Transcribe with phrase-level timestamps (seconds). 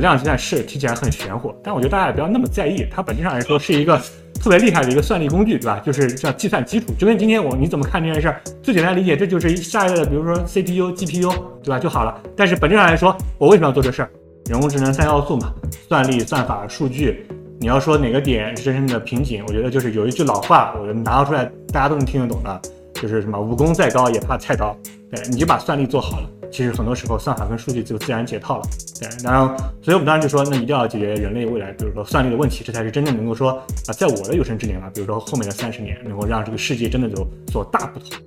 [0.00, 4.00] 量子计算是听起来很玄乎，但我觉得大家也不要那么在意，它本质上来说是一个
[4.40, 5.80] 特别厉害的一个算力工具，对吧？
[5.84, 11.32] 就是叫计算基础，就跟今天我你怎么看这件事儿，最简单理解，这就是下一代的，比如说 CPU、GPU，
[11.62, 11.78] 对吧？
[11.78, 12.20] 就好了。
[12.36, 14.10] 但是本质上来说，我为什么要做这事儿？
[14.48, 15.52] 人工智能三要素嘛，
[15.88, 17.26] 算力、算法、数据。
[17.60, 22.62] 你要说哪个点是真正的瓶颈，我觉得就是有一句老话，我拿出来大家都能听得懂的，
[22.94, 24.76] 就是什么武功再高也怕菜刀。
[25.10, 26.30] 对，你就把算力做好了。
[26.50, 28.62] 其实很多时候，算法跟数据就自然解套了。
[28.98, 38.18] 对，然后，所以我们当时就说，那一定要解决人类未来，比如说算力的问题，这才是真正能够说啊，在我的有生之年啊，比如说后面的三十年，能够让这个世界真的有所大不同。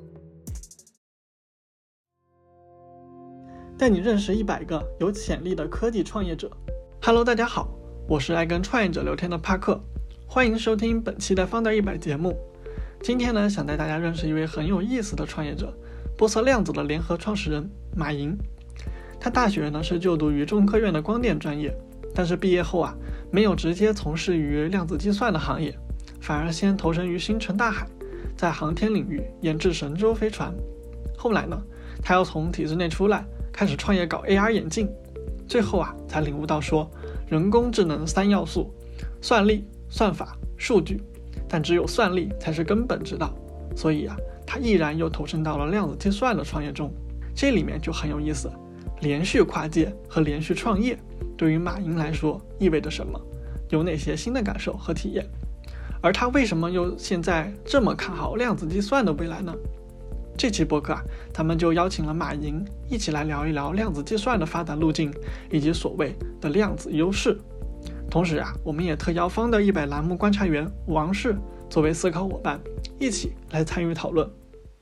[3.78, 6.50] 带你认识一百个有潜力的科技创业者。
[7.02, 7.68] Hello，大家好，
[8.08, 9.82] 我是爱跟创业者聊天的帕克，
[10.28, 12.38] 欢迎收听本期的方德一百节目。
[13.02, 15.76] 今天呢，想带大家认识一位很有意思的创业者。
[16.16, 18.38] 波色量子的联合创始人马云，
[19.22, 21.72] 他大学呢是就读于中科院的光电专业，
[22.16, 22.96] 但是毕业后啊，
[23.32, 25.78] 没有直接从事于量子计算的行业，
[26.20, 27.88] 反而先投身于星辰大海，
[28.36, 30.52] 在航天领域研制神舟飞船。
[31.16, 31.56] 后来呢，
[32.02, 34.90] 他又从体制内出来，开始创业搞 AR 眼镜，
[35.48, 36.90] 最后啊，才领悟到说，
[37.28, 38.74] 人工智能三要素：
[39.22, 41.00] 算力、算法、数据，
[41.48, 43.32] 但只有算力才是根本之道。
[43.76, 44.18] 所以啊。
[44.54, 46.92] 他毅然又投身到了量子计算的创业中，
[47.34, 48.52] 这里面就很有意思。
[49.02, 50.98] 连续跨界和连续创业，
[51.38, 53.20] 对于马云来说意味着什么？
[53.70, 55.26] 有哪些新的感受和体验？
[56.02, 59.54] 而他为什么又现在这么看好量子计算的未来呢？
[60.38, 61.02] 这期播客啊，
[61.32, 65.14] 咱们就邀请了马云一起来聊一聊量子计算的发展路径
[65.52, 67.38] 以及所谓的量子优势。
[68.10, 71.36] 同时啊，我们也特邀方的一百栏目观察员王氏
[71.70, 72.60] 作为思考伙伴，
[73.00, 74.28] 一起来参与讨论。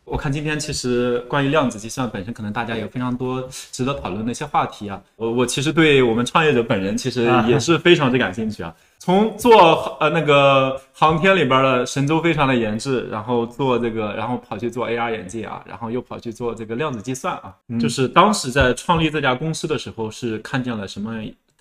[0.09, 5.01] 我看今天其实关于量子计算本身，可能大家有非常多值得讨论的一些话题啊。
[5.15, 8.73] 我我其实对我们创业者本人其实也是非常之感兴趣啊。
[8.97, 17.55] 从做呃那个航天里边的神舟飞船的研制，然后做这个，然后跑去做 AR 眼镜啊，然后又跑去做这个量子计算啊。
[17.79, 21.13] 就是当时在创立这家公司的时候，是看见了什么？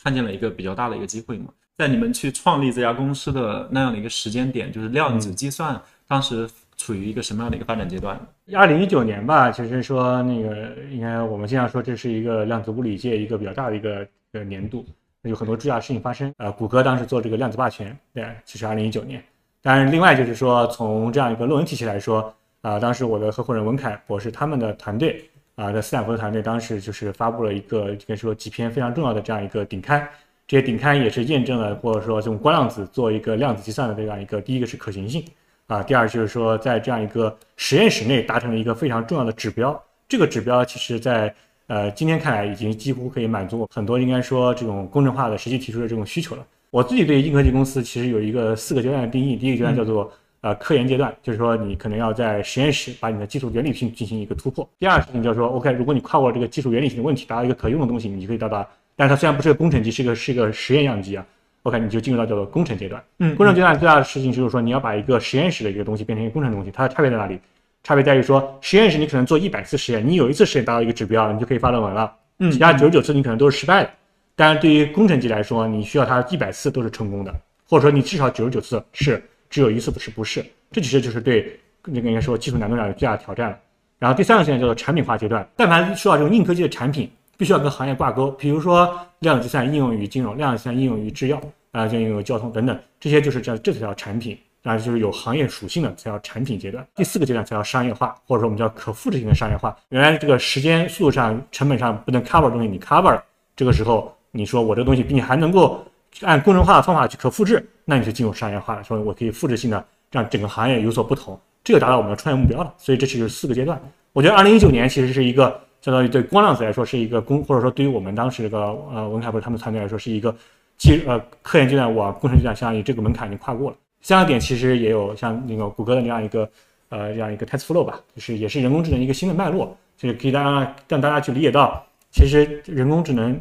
[0.02, 1.46] 看见了一个比较大的一个机会嘛。
[1.76, 6.48] 在你们去创立这家公司的那样的一个时间点，就是量子计算当时。
[6.78, 8.18] 处于一个什么样的一个发展阶段？
[8.54, 14.86] 二零一九年吧，其实说那个应该我们经常说这是一个量子物理界一个比较大的一个呃年度，
[15.22, 16.32] 有很多重要的事情发生。
[16.38, 19.22] 呃，谷歌当时做这个量子霸权，对，其实二零一九年。
[19.60, 30.08] 当然，另外就是说从这样一个论文体系来说，啊，当时我的合伙人文凯博士他们的团队啊，在斯坦福的团队当时就是发布了一个可以说几篇非常重要的这样一个顶刊，
[30.46, 35.24] 这些顶刊也是验证了或者说用光量子做一个量子计算的这样一个第一个是可行性。
[35.68, 39.78] 啊，第二就是说，在这样一个实验室内达成了一个非常重要的指标。
[40.08, 41.32] 这个指标其实，在
[41.66, 46.46] 呃今天看来，已经几乎可以满足很多应该说这种工程化的实际提出的这种需求了。
[46.70, 49.36] 我自己对硬科技公司其实有一个四个阶段的定义。
[49.36, 54.66] 第一个阶段叫做呃科研阶段，就是说你可能要在实验室把你的技术原理性进行一个突破。
[54.78, 58.66] 第二事情就是说，OK，如果你跨过这个技术原理性的问题，达到一个可用的东西，你就可以到达。
[58.96, 61.26] 但是它虽然不是个工程机，是个是个实验样机啊。
[61.68, 63.02] OK，你就进入到叫做工程阶段。
[63.18, 66.70] 嗯，工程阶段最大的事情就是说，你要把一个实验室的一个东西变成一个工程东西。
[66.70, 67.38] 它的差别在哪里？
[67.84, 72.12] 差别在于说，实验室你可能做一百次实验，你有一次实验达到一个指标，你就可以发论文了。
[72.40, 73.90] 嗯，其他九十九次你可能都是失败的。
[74.34, 77.34] 但是对于工程级来说，你需要它一百次都是成功的，
[77.68, 80.44] 或者说你至少九十九次是，只有一次不是不是。
[80.70, 83.58] 这其实就是对那个应该说技术难度上有最大的挑战了。
[83.98, 85.48] 然后第三个阶段叫做产品化阶段。
[85.56, 91.40] 但凡说到这种硬科技的产品，必须要跟行业挂钩，比如说量子计算应用于金融，量子计算应用于制药。
[91.70, 96.84] 啊，就应用于交通等等，这些就是叫这才叫产品，啊就是有行业属性的才叫产品阶段。
[96.94, 99.76] 第四个阶段才叫商业化，或者说我们叫可复制性的商业化。
[99.90, 103.20] 原来这个时间、速度上、成本上不能 cover 的东西，你 cover，
[103.54, 105.84] 这个时候你说我这个东西比你还能够
[106.22, 112.72] 按工程化的方法去可复制，那你就进入商业化了，说我可以复制性的让整个行业有所不同，这个达到我们的创业目标了。
[112.78, 113.78] 所以这就是四个阶段。
[114.14, 118.58] 我觉得二零一九年其实是一个相当于对光量子来说是一个工，或者说对于我们当时这个
[118.92, 120.34] 呃文凯博士他们团队来说是一个。
[120.78, 123.76] 技呃科研阶段往工程阶段，相当于这个门槛已经跨过了。
[124.00, 126.48] 香港点其实也有像那个谷歌的那样一个
[126.88, 133.36] 呃这样一个 test flow 吧，就是也是人工智能一个新的脉络，就是可以大家让大家去理解到，其实人工智能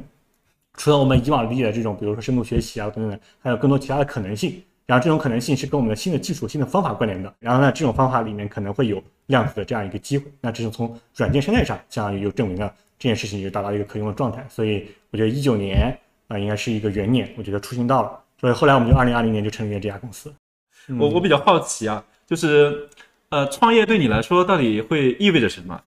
[0.74, 4.60] 除了我们以往理解的这种，比如说深度学习啊等等，还有更多其他的可能性。
[4.88, 7.31] 然后这种可能性是跟我们的新的技术、新的方法关联的。
[7.39, 10.25] 然后呢，这种方法里面可能会有量子的这样一个机会。
[10.42, 14.44] 那这是从软件生态上，相当于就证明了这件事情就达到一个可用的状态。
[14.50, 15.95] 所以我觉得一九年。
[16.30, 20.30] 啊，应该是一个元年，我觉得出行到了，所以后来我们就二零二零年就成立了这家公司。
[21.00, 22.86] 我我比较好奇啊，就是
[23.30, 25.81] 呃，创业对你来说到底会意味着什么？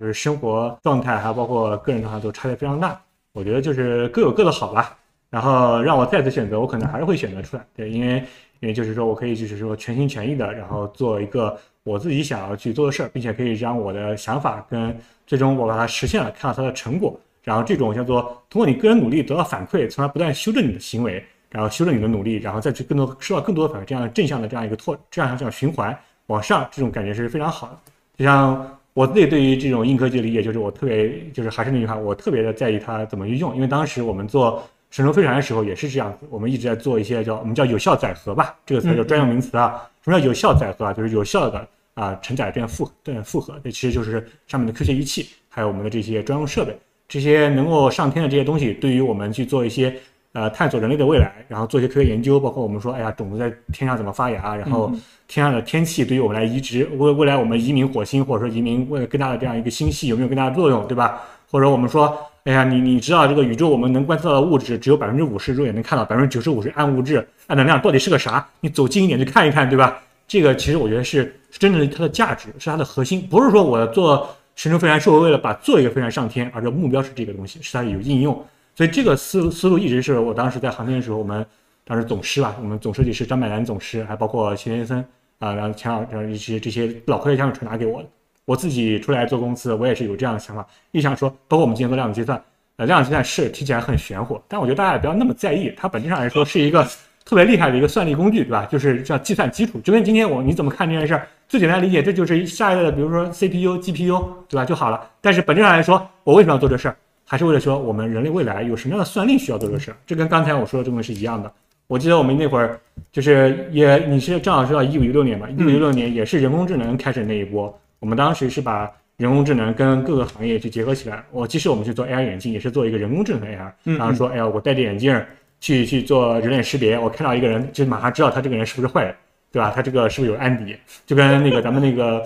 [0.00, 3.00] 就是生活状态还有包括个人状态都差别非常大。
[3.34, 4.98] 我觉得就是各有各的好吧。
[5.34, 8.22] 然后让我再次选择，我可能还是会选择出来，对，因为
[8.60, 14.96] 因为就是说我可以就是说全心全意的，然后做一个我自己想要去做的事儿，并且可以让我的想法跟
[15.26, 21.20] 最终我把它实现了，看到它的成果，然后这种叫做通过你个人努力得到反馈，从而不断修正你的行为，
[21.50, 25.98] 然后修正你的努力，然后再去更多收到更多的反馈，这样正向的这样一个拓，这样这样循环
[26.28, 27.78] 往上，这种感觉是非常好的。
[28.16, 34.62] 就像我自己对于这种硬科技的理解，就是我特别就是还是那句话，我特别的在意它怎么去用，因为当时我们做。
[34.94, 39.82] 神舟飞船的时候也是这样子，我们一直在做一些叫我们叫有效载荷吧，这个词叫专用名词啊。
[40.04, 40.92] 什么叫有效载荷啊？
[40.92, 49.92] 就是有效的啊承载这样负对负荷，这其实就是上面的科学仪器，还有我们的这些专用设备，这些能够上天的这些东西，对于我们去做一些
[50.32, 54.92] 呃探索人类的未来，然后做一些科学研究，包括我们说，哎呀，种子在天上怎么发芽，然后
[55.26, 61.20] 天上的天气对于我们来移植未未来我们移民火星或者说移民为了更大的这样一个星系有没有更大的作用，对吧？
[61.50, 62.16] 或者我们说。
[62.44, 68.46] 哎呀，你你知道这个宇宙我们能观测到的物质只有百分之五十，肉眼能看到百分之九十五是暗物质、暗能量，到底是个啥？
[68.60, 69.98] 你走近一点去看一看，对吧？
[70.28, 78.34] 这个其实我觉得是是真正的它的价值，是它的核心，不是说我做神舟飞船是为了把做一个飞船上天，而这目标是这个东西，是它有应用。
[78.74, 81.46] 所以这个思思路一直是我当时在航天的时候，我们
[81.86, 85.02] 当时总师吧，我们总设计师张柏南总师，还包括钱学森
[85.38, 88.08] 啊，然后钱老师一些这些老科学家们传达给我的。
[88.44, 92.42] 我自己出来做公司，我也是有这样的想法，一想说，包括我们今天做量子计算，
[92.76, 96.86] 呃，量子计算是听起来很玄乎，但我觉得大家也不要那么在意，它本质上来说是一个
[97.24, 98.66] 特别厉害的一个算力工具，对吧？
[98.66, 104.64] 就是叫计算基础，就跟今天我你怎么看这件事儿，最简单理解，这就是下一代的，比如说 CPU、GPU，对吧？
[104.64, 105.08] 就好了。
[105.22, 111.50] 但是本质上来说，我为什么要做这事儿，还是为了说我们人类未来有什么样的算力需要做这事儿，这跟刚才我说的这个是一样的。
[111.86, 112.80] 我记得我们那会儿
[113.12, 117.78] 就是也你是正好是到一五一六年吧，一五一六年也是人工智能开始那一波。
[118.04, 121.24] 我们当时是把人工智能跟各个行业去结合起来。
[121.30, 123.96] 我即使我们去做 AR 眼镜，也是做一个人工智能 AR。
[123.96, 125.18] 然后说，哎呀，我戴着眼镜
[125.58, 129.14] 去去做人脸识别，我看到一个人，就马上知道他这个人是不是坏人，
[129.50, 129.72] 对吧？
[129.74, 130.76] 他这个是不是有案底？
[131.06, 132.22] 就跟那个咱们那个，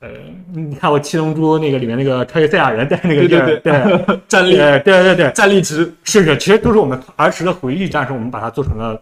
[0.00, 0.10] 呃，
[0.52, 9.00] 你看我七龙珠那个里面那个超越赛亚人戴那个对对对战力，对对对战力值是是，其实都是我们儿时的回忆，但是我们把它做成了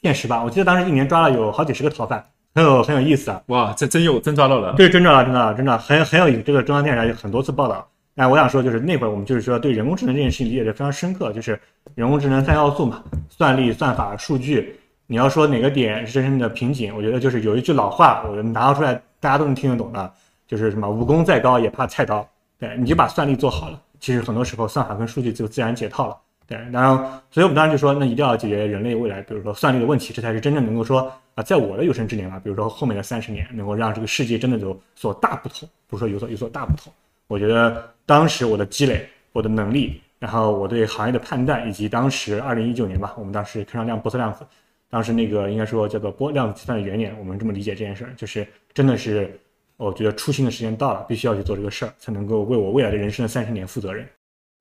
[0.00, 0.42] 现实吧。
[0.42, 2.24] 我记得当时一年抓了有好几十个逃犯。
[2.54, 3.42] 很有很有意思啊！
[3.46, 6.42] 哇，这真有真抓到了，对，真抓到，真的真的很很有意思。
[6.42, 7.86] 这个中央电视台有很多次报道。
[8.14, 11.60] 哎，我想说，就是那会儿我们就是说对人工智能这件事情理解的非常深刻，就是
[11.96, 14.78] 人工智能三要素嘛，算力、算法、数据。
[15.08, 20.12] 你要说哪个点是真正的瓶颈，我觉得就是有一句老话，我拿出来大家都能听得懂的，
[20.46, 22.24] 就是什么武功再高也怕菜刀。
[22.56, 26.16] 对，你就把算力做好了，其实很多时候算法跟数据就自然解套了。
[26.46, 36.92] 对，然后，所以我们当时就说，那一定要解决人类未来，比如说算力的问题，这才是真正能够说啊，在我的有生之年啊，比如说后面的三十年，能够让这个世界真的有所大不同，不是说有所有所大不同。
[37.28, 44.44] 我觉得当时我的积累、我的能力，然后我对行业的判断，以及当时二零一九年吧，我们当时看上量波色量子，
[44.90, 49.40] 当时那个应该说叫做波量子计算的元年，我们这么理解这件事儿，就是真的是，
[49.78, 54.06] 我觉得出新的时间到了，必须要去做这个事儿，才能够为我未来的人生的三十年负责任。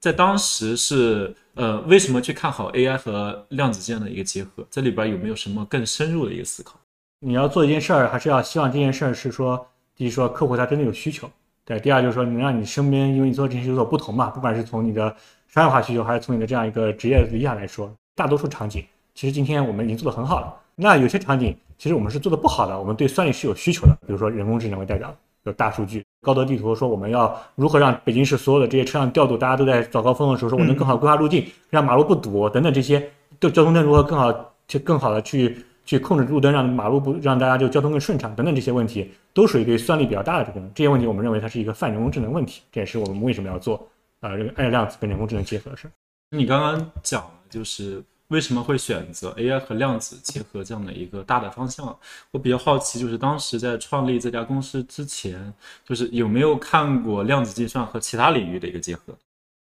[0.04, 4.68] 在当时是呃，为什么去看好 AI 和量子这样的一个结合？
[4.70, 6.78] 这里边有没有什么更深入的一个思考？
[7.22, 9.66] 你要做一件事儿，还是要希望这件事儿是说，
[9.96, 11.32] 第一说客户他真的有需求，
[11.64, 15.16] 对；第二就是说能让你身边，因为你做这些有所不同嘛，不管是从你的
[15.48, 20.54] 商业化需求，还是从你的这样一个职业理想来说，大多数场景其实今天我们已经做得很好了。
[20.76, 26.04] 那有些场景其实我们是做的不好的，我们对算力是有需求的，比如说人工智能为代表，有大数据。
[26.24, 43.76] 高德地图说我们要如何让北京市所有的这些车辆调度，大家都在早高峰的时候，说我能更好规划路径，让马路不堵等等这些，对交通灯如何更好去更好的去去控制路灯，让马路不让大家就交通更顺畅等等这些问题，都属于对算力比较大的这个这些问题，我们认为它是一个泛人工智能问题，这也是我们为什么要做
[44.22, 45.90] 啊这个爱量子跟人工智能结合的事。
[46.32, 48.02] 你刚刚讲了就是。
[48.34, 51.96] 为什么会选择 AI 和量子结合这样的一个大的方向？
[52.32, 55.54] 我比较好奇，就是当时在创立这家公司之前，
[55.88, 59.14] 就是有没有看过量子计算和其他领域的一个结合？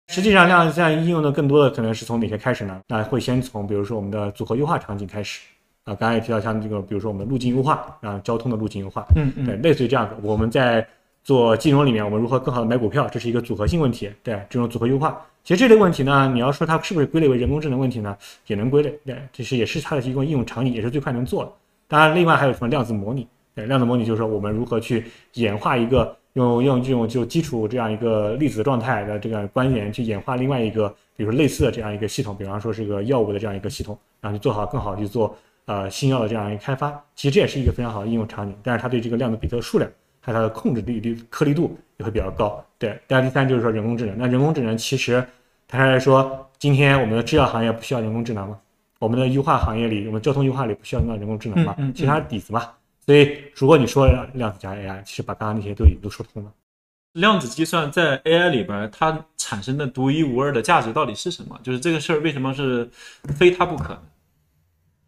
[0.10, 2.80] 实际上，量子计算应用的更多的可能是从哪些开始呢？
[2.88, 5.42] 那会先从比如说我们的组合优化场景开始
[5.86, 10.88] 啊，刚才也提到像这个，比如说我们的路径优化啊，交通的路径优化，嗯嗯，对，类似于这样子，我们在
[11.24, 15.26] 做金融里面，我们如何更好的买股票，这是一个组合性问题，对，这种组合优化。
[15.44, 18.16] 其实这类问题呢，你要说它是不是归类为人工智能问题呢，
[18.48, 21.52] 也能归类，对，这是也是它的一个应用场景，也是最快能做的。
[21.88, 35.36] 当然，另外还有什么量子模拟，对，量子模拟就是说我们如何去演化一个用用这种就基础这样一个粒子状态的这个关联去演化另外一个，比如说类似的这样一个系统，比方说是个药物的这样一个系统，然后去做好更好去做
[35.66, 36.92] 呃新药的这样一个开发。
[37.16, 39.90] 其实这也是一个非常好的应用场景，但是它对这个量子比特数量
[40.22, 42.64] 还有它的控制力率颗粒度也会比较高。
[42.78, 45.26] 对，第二第三就是说人工智能，那人工智能其实。
[45.72, 48.60] 坦率来说，今天我们的制药行业不需要人工智能吗？
[48.98, 51.76] 我们的优化行业里，我们交通优化里不需要用到人工智能吗？
[51.78, 52.72] 嗯嗯嗯其实它是底子嘛。
[53.06, 56.52] 所以如果你说量子加 AI，其实把刚刚那些都已经都说通了。
[57.14, 61.60] 量子计算在 AI 里边，它产生的独一无二的价值到底是什么？
[61.62, 62.90] 就是这个事儿为什么是
[63.36, 64.02] 非它不可呢？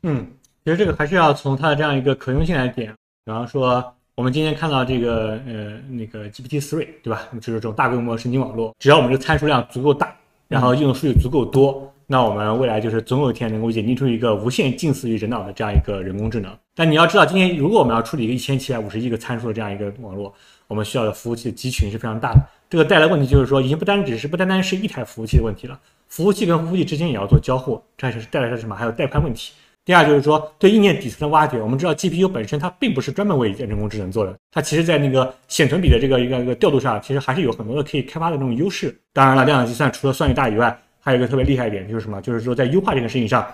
[0.03, 0.27] 嗯，
[0.63, 2.94] 其实这个还是要从它的这样一个可用性来点。
[3.25, 7.27] 比方说，我们今天看到这个呃那个 GPT-3，对吧？
[7.41, 10.15] 就是这种大规模神经网络，只要我们的参数量足够大，
[10.47, 16.55] 然后用的数据足够多，那我们未来就是总有一天能够演进出一个无限近似于人脑的这样一个人工智能。
[16.75, 20.31] 但你要知道，今天如果我们要处理一个一千七百五十亿个参数的这样一个网络，
[20.67, 22.43] 我们需要的服务器的集群是非常大的。
[22.69, 28.75] 这个带来问题就是说，已经不单只是不单单是一台服务器的问题了，服务器跟服务器之间也要做交互，这还是带来的什么？
[28.75, 29.53] 还有带宽问题。
[29.83, 38.95] 第二就是说，对硬件底层的挖掘，我们知道 GPU 本身它并不是专门为人工智能做的，它其实在那个显存比的这个一个一个调度上，其实还是有很多的可以开发的这种优势。
[39.11, 42.21] 当然了，量子计算除了算力大以外，还有一个特别厉害一点就是什么？
[42.21, 43.45] 就是说在优化这个事情上，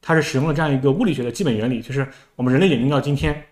[0.00, 2.06] 它是使用了这样一个物理学的基本原理，就是
[2.36, 3.42] 我们人类演进到今天，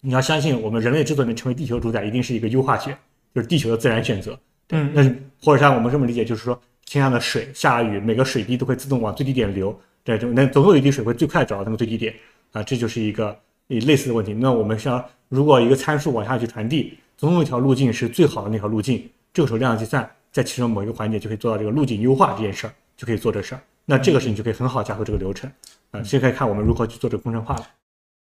[0.00, 2.90] 你要相信我们人类之所以能成为地球主宰，一定是一个优化学，
[3.32, 4.36] 就是地球的自然选择。
[4.70, 5.02] 嗯那
[5.40, 12.14] 或者像我们这么理解，就是说天上的水下了雨，每个水滴都会自动往最低点流，对，就那总有一滴水会最快找到那个最低点
[12.52, 13.36] 啊，这就是一个
[13.66, 14.32] 一类似的问题。
[14.32, 23.60] 那我们像如果一个参数往下去传递，总有一条路径是最好的那条路径，这个时候量子计算在其中某一个环节就可以做到这个路径优化这件事儿，就可以做这事儿。
[23.84, 25.50] 那这个事情就可以很好加速这个流程
[25.90, 27.66] 啊，现在可以看我们如何去做这个工程化了。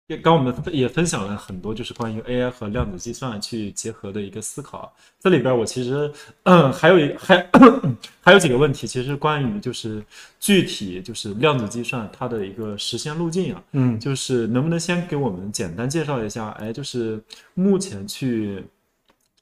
[0.08, 4.94] 也刚我们也分享了很多，就是关于 AI 和量子计算去结合的一个思考。
[5.18, 6.12] 这里边我其实，
[6.44, 7.44] 嗯，还有一还
[8.22, 10.00] 还有几个问题，其实关于就是
[10.38, 16.50] 具体就是量子计算它的一个实现路径啊，嗯就是能不能先给我们简单介绍一下？
[16.60, 17.20] 哎，就是
[17.54, 18.64] 目前去，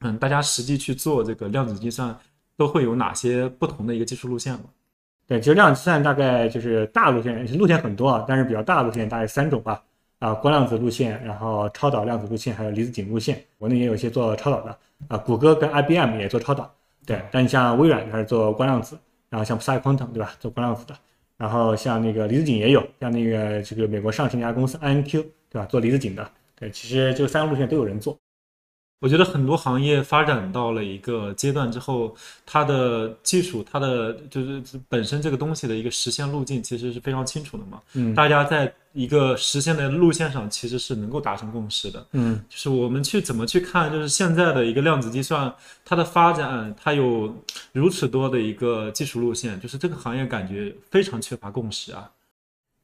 [0.00, 2.16] 嗯，大家实际去做这个量子计算
[2.56, 4.64] 都会有哪些不同的一个技术路线吗？
[5.26, 9.72] 对，其实量子计算大概就是大路线，路线很多啊，但是比较大的路线大概三种吧。
[9.72, 9.82] 啊，
[10.40, 13.42] 光量子路线，然后超导量子路线，还有离子阱路线。
[13.58, 14.78] 国内也有一些做超导的
[15.08, 16.72] 啊，谷歌跟 IBM 也做超导。
[17.04, 20.94] 对，但你像微软它是做光量子，然后像 PsiQuantum 对吧，做光量子的。
[21.36, 26.26] 然后像那个离子阱也有，像那个这个美国上市那家公司 INQ 对吧，做离子阱的。
[26.58, 28.16] 对，其实这三个路线都有人做。
[29.04, 37.78] 我觉得很多行业发展到了一个阶段之后，它的技术，它的就是本身这个东西的一个实现路径其实是非常清楚的嘛。
[37.92, 42.06] 嗯大家在一个实现的路线上其实是能够达成共识的。
[42.12, 47.30] 嗯就是我们去怎么去看，就是现在的一个量子计算，它的发展，它有
[47.72, 52.10] 如此多的一个技术路线，就是这个行业感觉非常缺乏共识啊。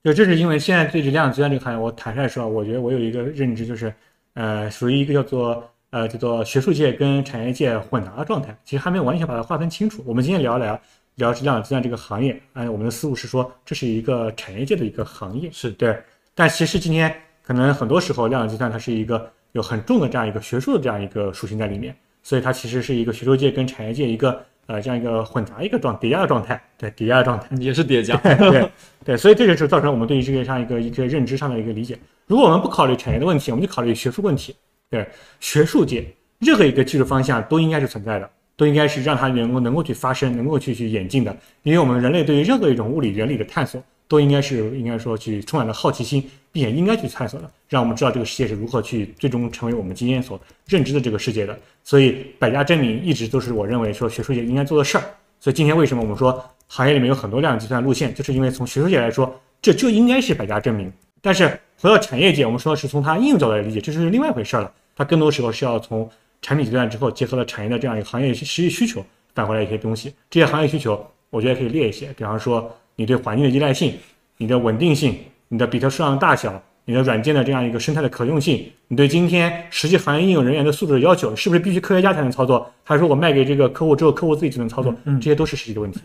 [0.05, 3.95] 就这是因为现在对这量子计算这个行业，我坦率说，我觉得我有一个认知，就是
[4.35, 10.03] 呃，属于一个叫做呃叫做学术界跟产业界混杂的状态，其实还没有完全把它划分清楚。
[10.07, 10.81] 我们今天聊一聊
[11.17, 15.97] 聊量子计算这个行业，按、我们的思路是说，这是一个产业界的一个行业，是对。
[16.35, 27.49] 但其实今天可能很多时候量子计算它是一个有很重的这样一个学术的这样一个属性在里面，所以它其实是一个学术界跟产业界一个呃这样一个混杂一个状叠加的状态，对叠加的状态。
[27.57, 28.17] 也是叠加。
[28.23, 28.71] 对
[29.05, 31.99] 对，所以这就是造成我们对于这个上一个一个认知上的一个理解。
[32.27, 34.55] 如果我们不考虑产业的问题，我们就考虑学术问题。
[34.91, 35.07] 对，
[35.39, 36.05] 学术界
[36.41, 41.35] 任何一个技术方向都应该是存在的，都应该是让它能够能够去发生，能够去去演进的。
[41.63, 51.57] 因为我们人类对于任何一种物理原理的探索，都应该是应该说去充满了好奇心，并且应该去探索的，让我们知道这个世界是如何去最终成为我们今天所认知的这个世界的。
[51.85, 55.05] 所以百家争鸣一直都是我认为说学术界应该做的事儿。
[55.39, 60.93] 所以今天为什么我们说行业里面有很多量子计算路线，就是因为从学术界来说，这就应该是百家争鸣。
[61.23, 61.49] 但是
[61.81, 64.73] 回到产业界，我们说是从它应用角度来理解，这是另外一回事儿了。
[64.97, 66.09] 它更多时候是要从
[66.43, 70.15] 产品阶段之后，结合了产业的这样一个行业实际需求，返回来一些东西。
[70.29, 73.95] 这些行业需求，我觉得可以列一些，比方说你对环境的依赖性、
[74.37, 75.17] 你的稳定性、
[75.49, 84.95] 你的比特数量大小、你的软件的这样一个生态的可用性，你对今天实际行业应用人员的素质的要求，是不是必须科学家才能操作，还是说我卖给这个客户之后，客户自己就能操作？
[85.05, 86.01] 嗯这些都是实际的问题。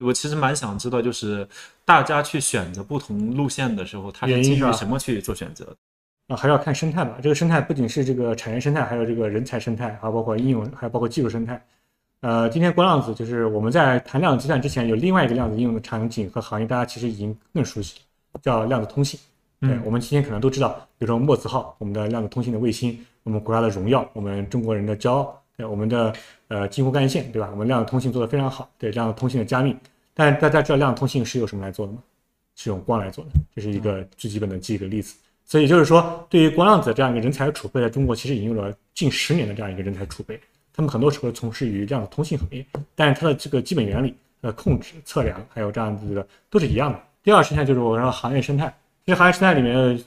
[0.00, 1.46] 我其实蛮想知道，就是
[1.84, 5.76] 大家去选择不同路线的时候，它是基于什么去做选择的？
[6.28, 7.18] 啊，还是要看生态吧。
[7.22, 11.60] 这个生态不仅是这个产业生态，还有这个人才生态，还有包括应用，还有包括技术生态。
[12.20, 18.00] 呃，今天光量子就是我们在谈量子计算之前，有另外一个量子应用的场景和行业，大家其实已经更熟悉，
[18.42, 19.18] 叫量子通信。
[19.60, 26.12] 对嗯我们今天可能都知道，比如说墨子号，我们的量子通信的卫星，我们国家的荣耀，我们中国人的骄傲，对我们的
[26.48, 27.48] 呃京沪干线，对吧？
[27.50, 29.76] 我们量子通信做得非常好，对量子通信的加密。
[30.14, 31.98] 但大家知道量子通信是由什么来做的吗？
[32.56, 35.14] 是用光来做的，这是一个最基本的几个例子。
[35.44, 40.38] 所以就是说，对于光量子这样一个人才储备，在中国其实已经有了近十年的这样一个人才储备。
[40.74, 47.00] 他们很多时候从事于量子通信行业，但是它的这个基本原理呃控制、测量，还有这样子的都是一样的。
[47.22, 48.66] 第二生态就是我说行业生态，
[49.04, 50.02] 因为行业生态里面，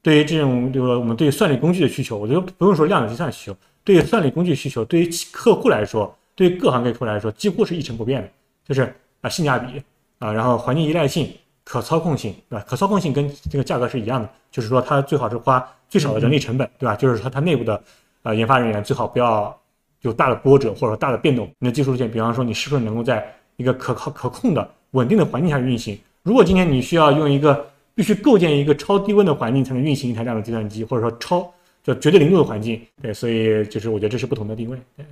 [0.00, 8.28] 对于这种这个我们对于算力工具的需求，我觉得不用说量子计算需求，对于算力工具需求，对于客户来说，对于各行各业来说，几乎是一成不变的，
[8.66, 9.80] 就是啊性价比
[10.18, 12.64] 啊，然后环境依赖性、可操控性，对吧？
[12.68, 16.96] 可操控性跟这个价格是一样的，就是说它最好是花最少的人力成本，对吧？
[16.96, 17.80] 就是说它内部的
[18.24, 19.56] 呃研发人员最好不要
[20.00, 21.48] 有大的波折或者说大的变动。
[21.60, 23.24] 你的技术路线，比方说你是不是能够在
[23.56, 25.96] 一个可靠可控的稳定的环境下运行？
[26.24, 27.64] 如果今天你需要用一个
[27.94, 31.48] 必须构建一个超低温的环境才能运行一台这样的计算机，或者说超
[31.86, 34.76] 就绝对零度的环境，对，所以就是我觉得这是不同的定位。
[34.96, 35.06] 对，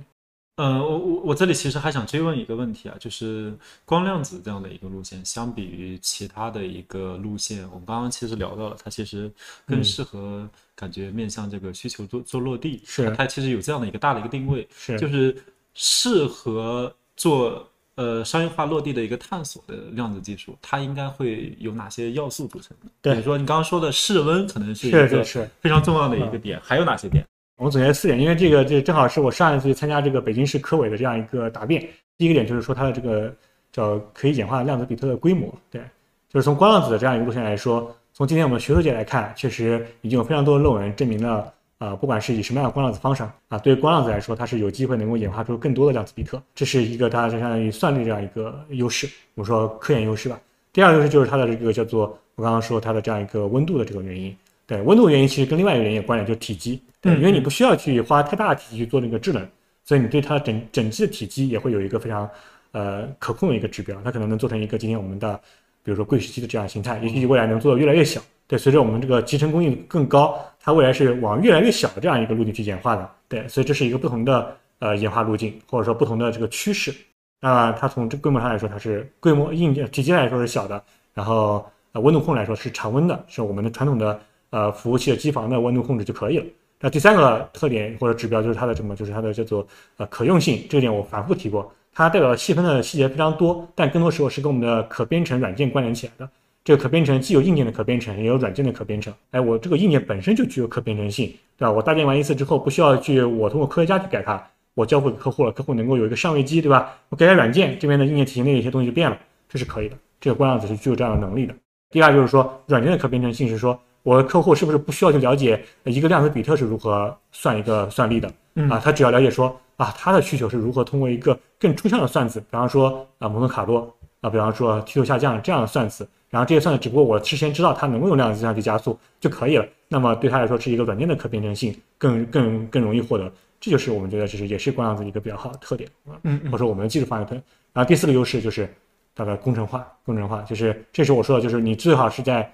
[0.57, 3.53] 呃，我我我这里其实还想追问一个问题啊，就是
[3.85, 9.31] 光量子这样的一个路线，相比于其他的一个路线，我们刚刚其实聊到了，它其实
[9.65, 15.33] 更适合感觉面向这个需求做做落地，是它其实有这样的一个大的一个定位，是就是
[15.73, 17.65] 适合做。
[17.95, 22.91] 呃，商业化落地的一个探索的量子技术，它应该会有哪些要素组成的？
[23.01, 25.49] 对比如说你刚刚说的室温，可能是一是。
[25.61, 27.25] 非常重要的一个点，还有哪些点？
[27.57, 31.87] 我们总结四点，因为这个这正好是我上一次去参加这个北京市科委的这样一个答辩。
[32.17, 33.33] 第一个点就是说它的这个
[33.71, 35.81] 叫可以演化量子比特的规模，对，
[36.29, 41.53] 就是从光量子的这样一个路线来说，从今天我们学术界来看，确实已经有非常多的论文证明了。
[41.77, 50.39] 啊，不管是以什么样的光量子方式啊，对于光量子来说，它是有机会能够演化出更多的量子比特，这是一个它就相当于算力这样一个优势，我们说科研优势吧。
[50.71, 59.45] 第二个优势就是它的这个叫做我刚刚说它的这样一个温度的这个原因，对，温度原因其实跟另外一个原因有关联，就是体积，对，因为你不需要去花太大的体积去做那个制冷，
[59.83, 62.29] 所以你对它整整机的体积也会有一个非常
[62.71, 65.37] 呃可控的一个指标，它可能能做成一个今天我们的
[65.83, 68.21] 比如说柜式机的这样形态，也许未来能做的越来越小。
[68.47, 73.09] 对，随着我们这个集成工艺更高，它未来是往越来越小的这样一个路径去演化的。
[73.27, 76.93] 对，所以这是一个不同的呃演化路径，或者说不同的这个趋势。
[77.41, 80.83] 那它从这规模上来说，它是规模硬件体积来说是小的，
[81.13, 84.19] 然后呃温度控来说是常温的，是我们的传统的
[84.51, 86.45] 呃服务器的机房的温度控制就可以了。
[86.79, 88.95] 那第三个特点或者指标就是它的什么？
[88.95, 89.65] 就是它的叫做
[89.97, 90.63] 呃可用性。
[90.69, 96.29] 这点我反复提过，它代表细分的细节非常多，但更多时候是跟我们的可编程软件关联起来的。
[96.65, 99.13] 这个可编程既有硬件的可编程，也有软件的可编程。
[99.29, 101.71] 哎，我这个硬件本身就具有可编程性，对吧？
[101.71, 106.91] 我搭建完一次之后，不需要去我通过科学家去改它，我交付给客户了，客户能够有一个上位机，对吧？
[107.09, 109.15] 我改改软件，这边的硬件体系内的一些东西就变了，
[109.47, 109.95] 这是可以的。
[110.19, 111.53] 这个光量子是具有这样的能力的。
[111.91, 118.27] 第二就是说，软件的可编程性是说，我的客户是不是不需要去了解一个量子比特是如何算一个算力的
[118.71, 118.81] 啊？
[118.83, 126.09] 他只要了解说啊，他的需求是如何通过一个更抽象的算子，比方说啊蒙特卡洛啊，比方说梯度下降这样的算子。
[126.35, 129.65] 然后这些算子，只不过我事先知道它能够用量子计算去加速就可以了。
[129.87, 137.41] 那么对它来说是一个软件的可编程性更更更容易获得，这就是我们觉得其实也是光量子一个比较好的特点啊，嗯或者说我们的技术方向特点。
[137.71, 138.69] 然后第四个优势就是
[139.15, 142.53] 它的工程化，工程化就是这是我说的，就是你最好是在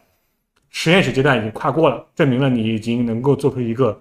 [0.69, 3.99] 实验室阶段已经跨过了，证明了你已经能够做出一个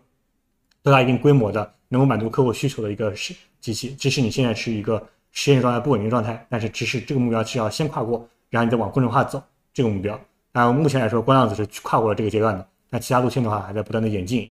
[0.82, 3.94] 到达一定规模的能够满足客户需求的一个是机器。
[3.94, 9.42] 即使你现在是一个实验状态不稳定状态，但是只是这个目标是要先跨过，然后你再往工程化走。
[9.72, 10.20] 这个目标，
[10.52, 12.66] 那目前来说，光量子是跨过了这个阶段的。
[12.90, 14.48] 那其他路线的话，还在不断的演进。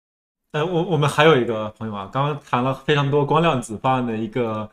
[0.51, 4.69] 呃，我我们还有一个朋友啊，刚刚谈了非常多光量子方案的一个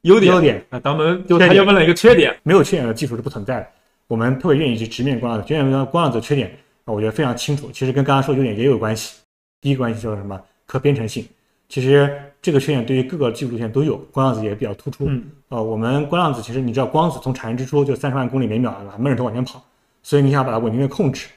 [0.00, 3.68] 优点，优点啊，咱们就他又问了一个缺点，没有缺点的技术是不存在的。
[4.08, 6.50] 我们特别愿意去直面光量子，直面光量子缺点
[6.84, 7.70] 啊，我觉得非常清楚。
[7.70, 9.20] 其实跟刚刚说优点也有关系。
[9.60, 10.40] 第一个关系就是什么？
[10.66, 11.26] 可编程性。
[11.68, 15.04] 其实这个缺点对于各个技术路线都有，光量子也比较突出。
[15.06, 18.74] 嗯，呃，我们光量子其实你知道，光子从产生之初就三十万公里每秒？
[18.98, 19.62] 闷着头往前跑。
[20.02, 21.28] 所以你想把它稳定的控制，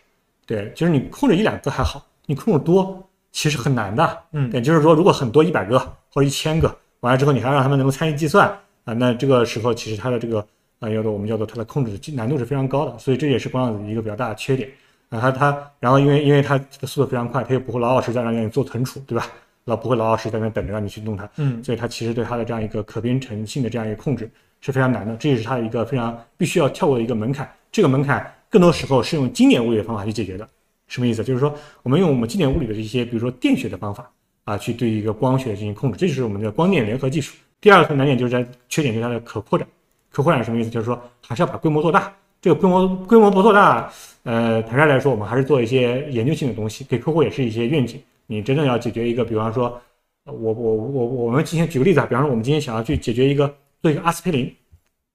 [0.46, 5.78] 对，就是你控制一两个还好，你控制多其实很难的，嗯，也就是说，如果很多一百个
[6.12, 8.48] 或者一千个完了之后，你还让他们能够参与计算
[8.86, 10.40] 啊，那这个时候其实它的这个
[10.80, 14.70] 啊，叫做我们叫做它的控制难度是非常高的，所以这也是光量子一个比较大的缺点
[15.10, 15.20] 啊。
[15.20, 19.28] 它它，然后因为因为它的速度非常快，它又不会老老实实在那让你做存储，对吧？
[19.66, 24.30] 老不会老老实实在那等着让你去弄它，嗯，所以它其实对它的这样一个可编程性的这样一个控制
[24.62, 28.32] 是非常难的，这也是它一个非常必须要跳过的一个门槛，这个门槛。
[28.50, 30.48] 更多时候是用经典物理的方法去解决的，
[30.88, 31.24] 什么意思？
[31.24, 31.54] 就是说
[31.84, 34.12] 我们用我们经典物理的这些，比如说电学的方法
[34.44, 37.36] 啊，去对一个光学进行控制，这就是我们的光电联合技术。
[37.60, 39.68] 第二个难点就是在缺点，就是它的可扩展。
[40.12, 40.70] 可扩展什么意思？
[40.70, 42.14] 就是说还是要把规模做大。
[42.42, 43.92] 这个规模规模不做大，
[44.24, 48.00] 呃，坦率来说，我们还是做一些研究性的东西，给客户也是一些愿景。
[48.28, 49.82] 你真正要解决一个，比方说，
[50.26, 54.54] 我我我我们今天举个例子啊，比方说我们今天想要去解决一个做一个阿司匹林。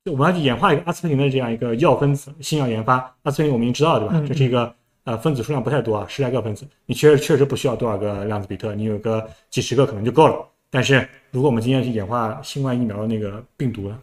[0.06, 3.14] 我们要去演化一个阿司匹林的这样一个药分子，新药研发。
[3.22, 4.24] 阿司匹林我们已经知道对吧？
[4.26, 4.72] 这是一个
[5.04, 6.66] 呃分子数量不太多啊，十来个分子。
[6.86, 10.36] 你确实确实不需要多少个量子比特，你有个几十个可能就够了。
[10.70, 13.98] 但是如果我们今天去演化新冠疫苗的那个病毒呢？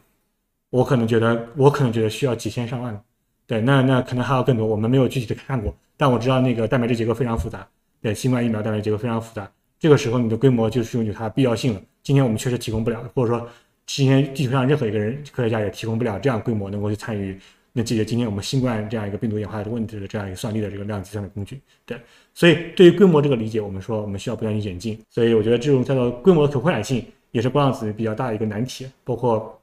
[0.69, 3.01] 我可能觉得我可能觉得需要几千上万，
[3.47, 7.65] 对，那那可能还要更多，我们没有具体的看过，但我知道那个蛋白质结构非常复杂，
[8.01, 11.81] 对，新冠疫苗蛋白质结构非常复杂，这个时候你的规模就是有它的必要性了。
[12.03, 13.47] 今天我们确实提供不了，或者说
[13.87, 17.39] 今天地球上任何一个人科学家也提供不了这样规模能够去参与。
[17.71, 21.95] 那解决今天我们新冠这样一个病毒演化的问题的这样一个算力的这个量子计算的工具，对，
[22.33, 24.99] 所以对于规模这个理解，我们说我们需要不断去演进。
[25.11, 28.87] 所以我觉得这种叫做规模的可扩展性，也是光量子比较大的一个难题。
[29.03, 29.61] 包括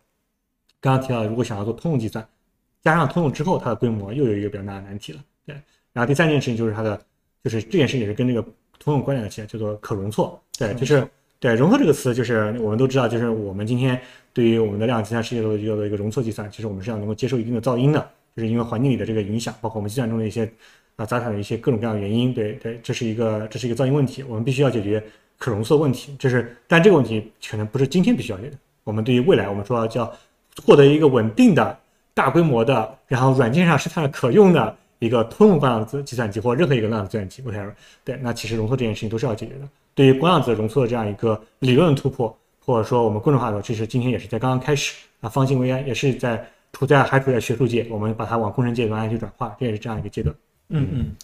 [0.80, 2.24] 刚刚提到，如果想要做通用计算，
[2.82, 5.18] 加上通用之后，它的规模又有一个比较大的难题了。
[5.44, 5.56] 对，
[5.92, 6.96] 然后第三件事情就是它的，
[7.42, 8.40] 就是这件事情也是跟这个
[8.78, 10.40] 通用关联的起来，叫做可容错。
[10.56, 11.04] 对，就是
[11.44, 14.00] 对容错这个词，就是我们都知道，就是我们今天。
[14.32, 18.00] 对于我们的量子计算世界的一个一个容错计算，其实我们是要能够接受一定的噪音的，
[18.34, 20.50] 就是因为环境里的这个影响，包括我们计算中的一些
[20.96, 22.34] 啊杂产的一些各种各样的原因。
[22.34, 25.00] 对对，这是一个这是一个噪音问题，我们必须要解决
[25.38, 26.16] 可容错问题。
[26.18, 28.56] 这是，但这个问题可能不是今天必须要解决。
[28.82, 30.12] 我们对于未来，我们说叫
[30.64, 31.78] 获得一个稳定的
[32.12, 37.72] 大规模的，然后软件上是它可用的一个通用光量子计算机或任何一个量子计算机，whatever。
[38.04, 39.68] 对，那其实容错这件事情都是要解决的。
[39.94, 42.36] 对于光量子容错的这样一个理论突破。
[42.66, 50.34] 或者说我们公众化的，其实今天也是在刚刚开始啊，方兴未艾，也是在处在还处在学术界，我们把它往工程界慢慢去转化，这也是这样一个阶段。
[50.70, 51.14] 嗯嗯。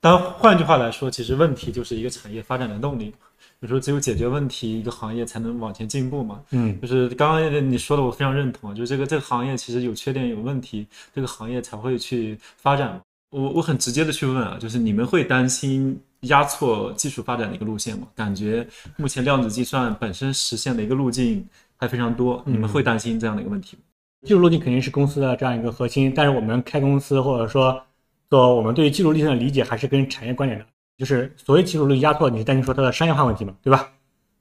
[0.00, 3.12] 当换句话来说，其实问题就是一个产业发展的动力。
[3.60, 6.40] 有时候只有解决问题，一个行业才能往前进步嘛。
[6.52, 6.80] 嗯。
[6.80, 12.98] 就是刚刚你说的，我非常认同，就是这个这个行业其实有缺点有问题，这个行业才会去发展。
[13.30, 16.00] 我我很直接的去问啊，就是你们会担心？
[16.22, 18.08] 压错技术发展的一个路线吗？
[18.16, 23.82] 感觉目前量子计算本身实现的一个路径还非常多，你们会担心这样的一个问题吗？
[24.26, 27.80] 技术路径肯定是公司的这样一个核心，但是我们开公司或者说
[28.28, 30.66] 做我们对于技术路径的理解还是跟产业关联的。
[30.96, 33.88] 就是所谓技术路径压错，你是担心说它的商业化问题嘛，对吧？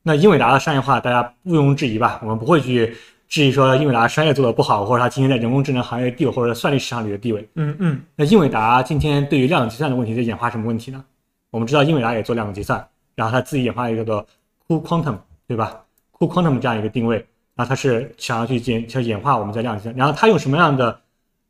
[0.02, 2.20] 那英伟达的商业化大家毋庸置疑吧？
[2.24, 2.98] 我们不会去
[3.28, 7.48] 质疑说英伟达商业做的不好，或者它今天在人工智能行业地位或者算力市场里的地位。
[7.56, 8.02] 嗯嗯。
[8.16, 11.04] 那英伟达今天对于量子计算的问题在演化什么问题呢？
[11.50, 12.86] 我们知道英伟达也做量子计算，
[13.16, 14.26] 然后它自己演化一个叫做
[14.68, 15.82] Cool Quantum，对吧
[16.18, 17.18] ？Cool Quantum 这样一个定位，
[17.56, 21.00] 然后他是想要去演，去演化我们在量子计算，然后它用什么样的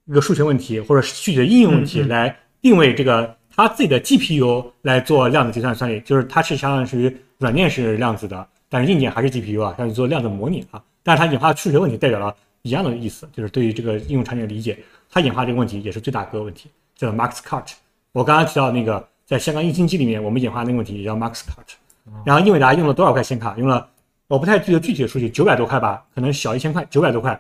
[0.06, 10.82] 一个数学问题或者具体的应用问题来定位这个它自己的 GPU 来做量子计算算力，就是它是相当于软件是量子的，但是硬件还是 GPU 啊，要去做量子模拟啊。
[11.08, 14.78] 但是它演化数学问题代表了一样的意思，就是对于这个应用场景的理解，
[15.10, 17.72] 它演化这个问题也是最大个问题，叫 Max Cut。
[18.12, 19.08] 我刚刚提到那个。
[19.28, 21.76] 在香港硬晶机里面，我们演化那个问题也叫 Max Cut，
[22.24, 23.54] 然后英伟达用了多少块显卡？
[23.58, 23.86] 用了
[24.30, 27.38] 我不太记得具体的数据，九百多块吧，可能小一千块，九百多块。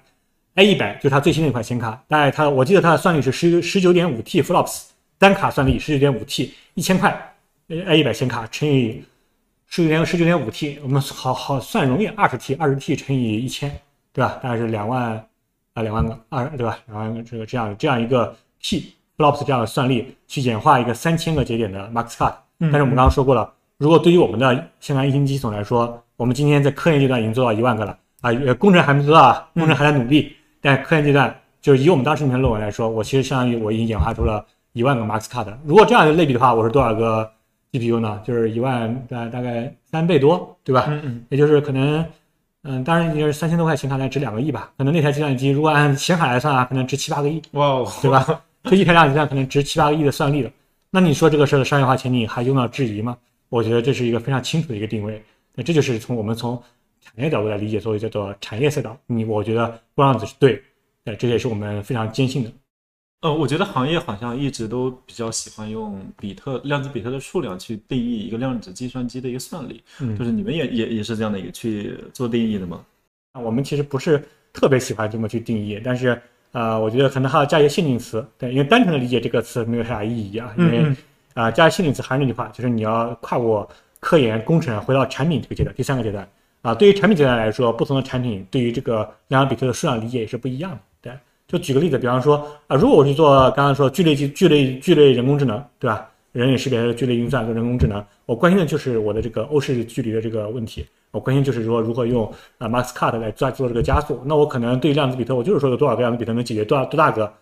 [0.55, 7.33] A 一百就是它最新的一款显卡，大概它我记得它的算力是十十九点五 T flops 单卡算力十九点五 T，一千块
[7.69, 9.01] A 一百显卡乘以
[9.67, 13.69] 十九点十九点五 T，我们好好算容易，二十 T 二十 T 乘以一千，
[14.11, 14.39] 对吧？
[14.41, 15.23] 大概是两万
[15.73, 16.79] 啊两万个二对吧？
[16.87, 18.93] 两万个这个这样这样一个 T。
[19.17, 35.51] Flops 这样的算力去演化一个三千个节点的 Max Cut，但是我们刚刚说过了，如果对于我们的香港液晶机总来说，我们今天在科研阶段已经做到一万个了啊，呃，工程还没做到，工程还在努力，但科研阶段就是以我们当时那篇论文来说，我其实相当于我已经演化出了一万个 Max Cut。
[35.65, 37.27] 如果这样的类比的话，我是多少个
[37.71, 38.21] GPU 呢？
[38.25, 40.85] 就是一万大大概三倍多，对吧？
[40.87, 42.05] 嗯嗯，也就是可能，
[42.63, 48.43] 嗯，当然也就是三千多块显卡才值两个亿吧，可能那台计算机如果按显卡来算啊，可能值七八个亿，哇哦，对吧？
[48.63, 50.51] 就一台量子计算可能值七八个亿的算力了，
[50.89, 53.17] 那你说这个事儿的商业化前景还用到质疑吗？
[53.49, 55.23] 我觉得这是一个非常清楚的一个定位。
[55.55, 56.61] 那这就是从我们从
[57.01, 58.97] 产业角度来理解，所谓叫做产业赛道。
[59.07, 60.61] 你我觉得光量子是对，
[61.05, 62.51] 呃，这也是我们非常坚信的。
[63.21, 69.83] 呃，我觉得行业好像一直都比较喜欢用比特量子比特的数量去定义一个量子计算机的一个算力，
[70.17, 72.83] 就是你们也也也是这样的一个去做定义的吗？
[73.33, 76.19] 啊，我们其实不是特别喜欢这么去定义，但是。
[76.53, 80.51] 啊，我觉得可能还要加一些限定词，对，因为单纯的理解这个词没有太大意义啊。
[80.57, 80.95] 因为
[81.35, 86.27] 啊，加限定词还是那句话，就是你要跨过科研工程，回到产品这个阶段，第三个阶段
[86.63, 86.73] 啊。
[86.73, 90.79] 对于产品阶段来说，不同的产品对于这个量子比特的数量理解也是不一样的。
[91.47, 96.07] 对，就举个例子，比方说啊，如果我去做刚刚说聚类聚聚类聚类人工智能，对吧？
[96.33, 100.85] 人脸识别、聚类运算和人工智能，我关心的就是我的这个欧式距离的这个问题。
[101.09, 104.21] 我关心就是说如何用啊 Max Cut 来做做这个加速。
[104.25, 107.33] 那我可能对量子比特，我就是说有多少个量子比特能解决多大多大个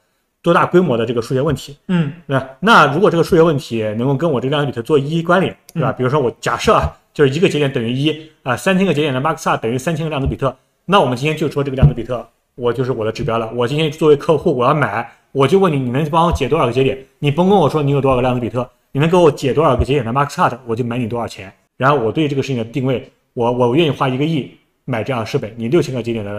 [0.41, 1.75] 多大规模的这个数学问题。
[1.87, 2.47] 嗯，对吧？
[2.61, 5.91] 那如果这个数学问题能够跟我这个量子比特做一一关联，对吧？
[5.91, 10.55] 比如说我假设啊，就是一个节点等于一啊，三千个节点的 Max Cut 等于三千个量子比特。
[10.85, 13.51] 那我们今天就说这个量子比特，我就是我的指标了。
[13.53, 16.97] 我今天作为客户，我要买，我就问你，你能帮我解多少个节点？
[17.19, 18.69] 你甭跟我说你有多少个量子比特。
[18.91, 21.51] 你能给我解多少个节点的 Max Cut，我就买你多少钱。
[21.75, 24.49] 然后我对这个事情的定位，我我愿意花一个亿
[24.85, 25.53] 买这样的设备。
[25.57, 26.31] 你六千个节点的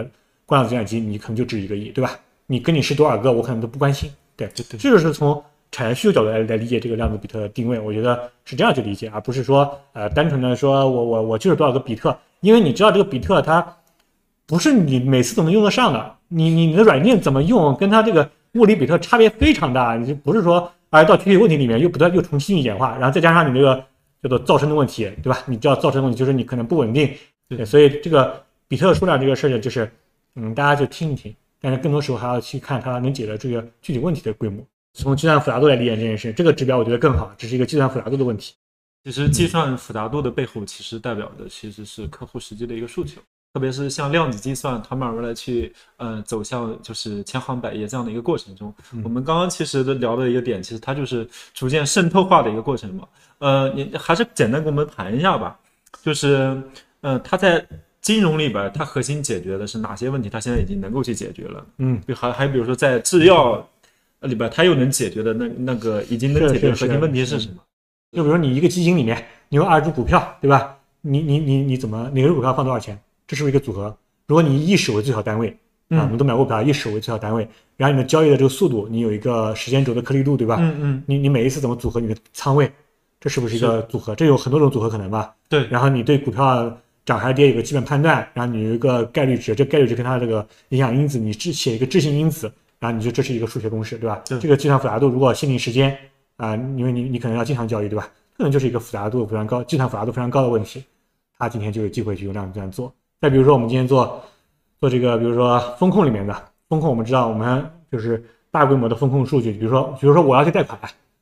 [0.47, 2.17] 光量子计算机，你可能就值一个亿，对吧？
[2.47, 4.09] 你跟你是多少个，我可能都不关心。
[4.35, 13.61] 对对对这就是从产业需求角度来来理解这个量子比特的定位，我觉得是这样去理解，而不是说呃单纯的说我我我就是多少个比特，因为你知道这个比特它
[14.47, 23.75] 不是你每次都能用得上的，你你你的软件怎么用，跟它这个物理比特差别非常大，你就不是说哎到具体问题里面又不断又重新演化，然后再加上你这个
[24.23, 25.37] 叫做噪声的问题，对吧？
[25.45, 27.13] 你知道噪声的问题就是你可能不稳定，
[27.49, 29.91] 对对，所以这个比特数量这个事儿呢，就是
[30.35, 34.65] 嗯大家就听一听，但是更多时候还要去看它能解决这个具体问题的规模。
[34.93, 38.55] 从计算复杂度来理解这件事，这个指标我觉得更好，只是一个计算复杂度的问题。
[39.03, 43.21] 其实计算复杂度的背后，其实代表的其实是客户实际的一个诉求，
[43.57, 48.71] 特别是像量子计算，它慢慢的去呃走向就是千行百业这样的一个过程中，
[49.03, 53.07] 我们刚刚其实的聊的一个点，其实它就是逐渐渗透化的一个过程嘛。
[53.39, 55.57] 呃，你还是简单给我们谈一下吧，
[56.03, 56.61] 就是
[57.01, 57.65] 呃，它在
[57.99, 60.29] 金融里边，它核心解决的是哪些问题？
[60.29, 61.65] 它现在已经能够去解决了。
[61.79, 63.67] 嗯，比还还比如说在制药
[64.19, 67.55] 里边，它又能解决的那那个已经能解决的核心问题是是什么？
[68.11, 70.77] 就比如说你一个基金里面，你有二十只股票，对吧？
[71.01, 72.99] 你你你你怎么哪个股票放多少钱？
[73.27, 73.95] 这是不是一个组合？
[74.25, 75.49] 如果你以一手为最小单位，
[75.89, 80.57] 啊，我们都买过股票，以手为最小单位，然后你的交易的这个速度，你有一个时间轴的颗粒度，对吧？
[80.59, 82.71] 嗯嗯，你你每一次怎么组合你的仓位？
[83.19, 84.15] 这是不是一个组合？
[84.15, 85.35] 这有很多种组合可能吧？
[85.49, 94.21] 对，然后你对股票涨还是跌有个基本判断，然后你有一个概率值，这概率值跟它这个影响因子，你只写一个置信因子，然后你就这是一个数学公式，对吧？
[94.27, 95.97] 对这个计算复杂度如果限定时间
[96.35, 98.07] 啊、因为你你可能要经常交易，对吧？
[98.37, 100.83] 可能就是一个复杂度非常高、计算复杂度非常高的问题，
[101.39, 102.93] 他今天就有机会去用量子计算做。
[103.19, 104.23] 再比如说我们今天做
[104.79, 106.35] 做这个，比如说风控里面的
[106.69, 110.79] 风控，我们知道我们就是大规模的风控数据，比如说比如说我要去贷款，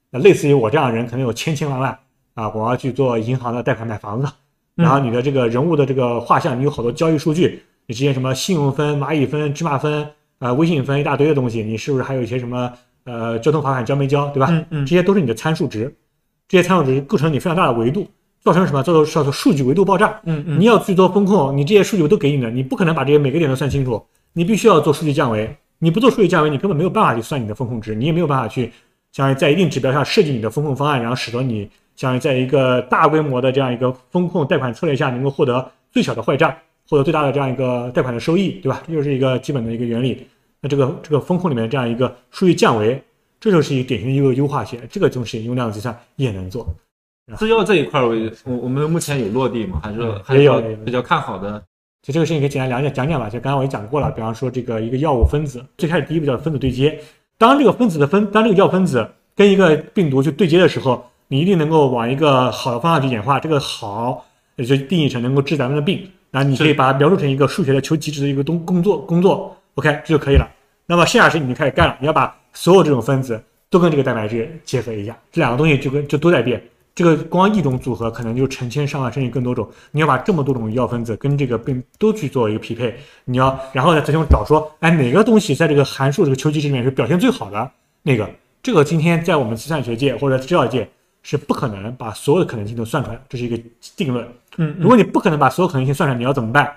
[0.09, 1.97] 那类似于我这样的人可能有千千万万
[2.33, 4.27] 啊，我要去做银行的贷款买房子，
[4.75, 10.05] 然后你的这个人物的这个画像，你有好多交易数据，你之前什么信用分、蚂蚁分、芝麻分、
[10.39, 12.73] 呃微信分一大堆的东西，你是不是还有一些什么
[13.05, 14.47] 呃交通罚款交没交，对吧？
[14.49, 15.95] 嗯嗯这些都是你的参数值，
[16.49, 18.05] 这些参数值构成你非常大的维度，
[18.45, 18.83] 造成什么？
[18.83, 20.21] 造成叫做数据维度爆炸。
[20.23, 24.01] 嗯嗯，你要去做风控，你这些数据都给你的，你不可能把这些每个点都算清楚，
[24.33, 25.53] 你必须要做数据降维。
[25.79, 28.71] 你不做数据降维，你根本没有办法去算你的风控值，你也没有办法去
[29.11, 36.55] 相当于在一定指标上设计你的风控方案，然后使得你相当于在一个大规模的这样一个风控贷款策略下，能够获得最小的坏账，
[36.87, 38.83] 获得最大的这样一个贷款的收益，对吧？
[38.87, 40.25] 这就是一个基本的一个原理。
[40.61, 43.01] 那这个这个风控里面这样一个数据降维，
[43.39, 46.67] 这就是一个典型的一个优化学，这个东西用量子计算也能做。
[47.37, 49.79] 制药这一块儿，我我我们目前有落地吗？
[49.83, 51.61] 还是嗯还有比较看好的？
[52.03, 53.27] 就这个事情可以简单讲讲讲讲吧。
[53.27, 56.99] 就刚刚我也讲过了，比方说这个一个药物分子，最开始第一步叫分子对接。
[57.39, 63.39] 当这个分子的分，当这个药分子跟一个病毒去对接的时候，你一定能够往一个好的方向去演化。
[63.39, 64.23] 这个好
[64.57, 69.57] 也就定义成能够治咱们的病，然后你可以把它描述成一个数学的求极值的一个东工作工作。
[69.73, 70.47] OK，这就可以了。
[70.85, 76.61] 那么剩下的事情你就开始干了，你要把所有这种分子都跟这个蛋白质结合一下，这两个东西就跟就都在变。
[76.95, 87.69] 这个光一种组合可能就成千上万甚至更多种，你要把这么多种药分子跟这个病都去做一个匹配，你要然后再最终找说，哎哪个东西在这个函数这个求极值里面是表现最好的
[88.01, 88.29] 那个，
[88.63, 90.89] 这个今天在我们计算学界或者制药界
[91.21, 93.61] 是不可能把所有的可能性都算出来的，这是一个
[93.97, 94.25] 定论。
[94.57, 96.71] 嗯如果你不可能把所有可能性算出来，你要怎么办？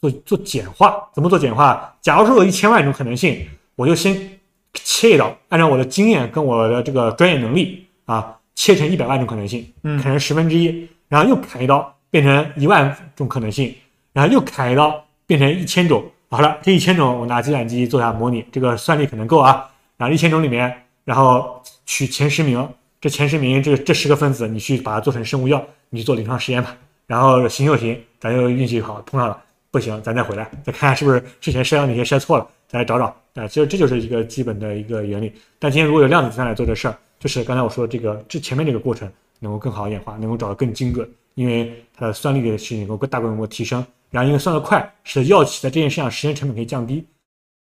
[0.00, 1.94] 做做简化，怎么做简化？
[2.00, 4.38] 假如说有一千万种可能性，我就先
[4.72, 13.74] 切一刀，按照我的经验跟我的这个专业能力啊，切成一百万种可能性，嗯砍成十分之一，然后又砍一刀，变成一万种可能性，
[14.12, 16.04] 然后又砍一刀，变成一千种。
[16.30, 19.70] 好了，这一千种我拿计算机做下模拟，这个算力可能够啊。
[19.96, 20.72] 然后一千种里面，
[21.04, 22.68] 然后取前十名，
[23.00, 26.76] 这前十名这这十个分子，你去把它做成生物药，你去做临床实验吧。
[27.06, 29.40] 然后行就行，咱就运气好碰上了，
[29.70, 33.14] 不行咱再回来，再看看是不是之前筛掉哪些筛错了，再来找找。
[33.34, 35.32] 啊，其实这就是一个基本的一个原理。
[35.58, 39.10] 但今天如果有量子计算来做这事儿，就是刚才我说的这个这前面这个过程
[39.40, 47.02] 能够更好演化，能够找得更精准，因为它的算力的事情能够大规模提升，然后因为算得快，使得药企在这件事上实验成本可以降低。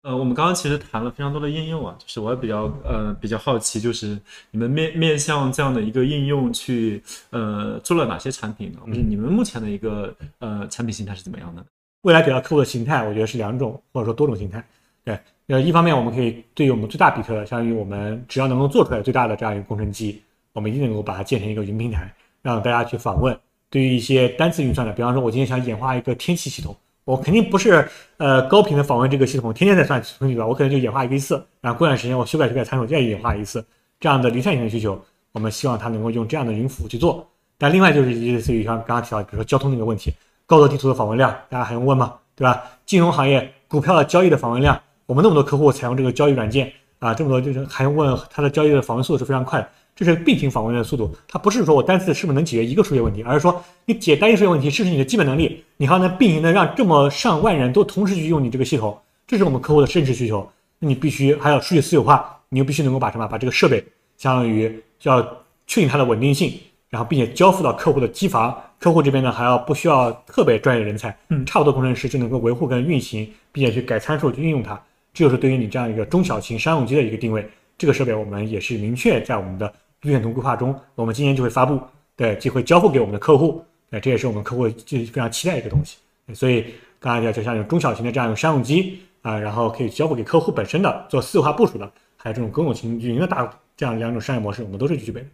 [0.01, 4.19] 呃，我们刚刚其实谈了非常多的应用啊，就是我也比较呃比较好奇，就是
[4.51, 8.79] 你们面面向这样的一个应用去呃做了哪些产品呢？
[8.87, 11.65] 就是你们目前的一个呃产品形态是怎么样的？
[12.01, 14.61] 未来给到客户的形态，我觉得是两种或者说多种形态。
[15.05, 20.21] 对，呃，一方面我们可以对于我们最大比特，相当于我们只要能够做出来最大的这样一个工程机，
[20.53, 23.37] 我们一定能够把它建成一个云平台，让大家去访问。
[23.69, 33.65] 对于一些单次运算的，比方说我今天想演化一个天气系统，我肯定不是呃高频的访问这个系统，天天在算数据吧，我可能就演化一个一次，然后过段时间我修改修改参数再演化一次，
[33.99, 34.97] 这样的离散型的需求，
[35.31, 37.27] 我们希望它能够用这样的云服务去做。
[37.57, 40.13] 但另外就是类似于像刚刚提到，比如说交通那个问题，
[40.45, 42.13] 高德地图的访问量，大家还用问吗？
[42.35, 42.63] 对吧？
[42.85, 44.79] 金融行业股票的交易的访问量，
[45.13, 58.97] 我们那么多客户采用这个交易软件啊，这么多就是还问他的交易的访问速度是非常快的，这是并行访问的速度，它不是说我单次是不是能解决一个数学问题，而是说你解单一数学问题是不是你的基本能力，你还能并行的让这么上万人都同时去用你这个系统，
[59.27, 60.49] 这是我们客户的真实需求。
[60.79, 63.85] 那你必须还有数据私有化，你又必须能够把什么把这个设备
[64.17, 65.21] 相当于要
[65.67, 66.51] 确定它的稳定性。
[66.89, 74.79] 然后，并且交付到客户的机房，客户这边呢还要不需要特别专业的人才，嗯差不多工程师就能够维护跟运行，并且去改参数去运用它。
[75.13, 77.47] 这就是对于你这样一个中小型商用机的一个定位。
[77.77, 79.71] 这个设备我们也是明确在我们的
[80.01, 81.79] 路线图规划中，我们今年就会发布，
[82.15, 83.63] 对，就会交付给我们的客户。
[83.89, 85.97] 那，这也是我们客户就非常期待一个东西。
[86.33, 86.65] 所以
[86.99, 95.27] 刚才讲就像有中小型的这样一个商用机啊，然后可以交付给客户本身的做私有化部署的，还有这种公有型运营的大这样两种商业模式，我们都是具备的。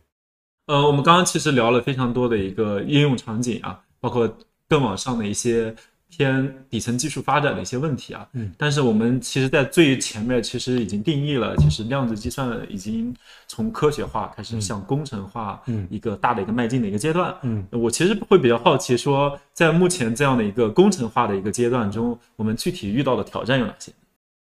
[0.68, 4.32] 呃，我们刚刚其实聊了非常多的一个应用场景啊，包括
[4.68, 5.76] 更往上的一些
[6.10, 8.28] 偏底层技术发展的一些问题啊。
[8.34, 13.16] 嗯，但是我们其实，在最前面其实已经定义了，其实量子计算已经
[13.48, 17.34] 从科学化开始向工程化嗯一个大的一个迈进的一个阶段。
[17.44, 23.92] 嗯，我其实会比较好奇说，在目前这样的一个工程化的一个阶段中，我们具体遇到的挑战有哪些？